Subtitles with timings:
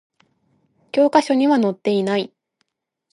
[0.91, 2.33] 教科書には載っていない